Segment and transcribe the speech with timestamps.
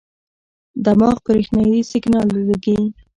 [0.85, 2.77] دماغ برېښنايي سیګنال لېږي.